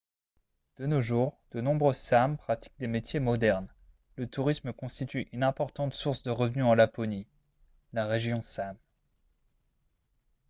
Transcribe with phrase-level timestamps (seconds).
[0.77, 3.67] de nos jours de nombreux sâmes pratiquent des métiers modernes
[4.15, 7.27] le tourisme constitue une importante source de revenus en laponie
[7.93, 8.79] la région sâme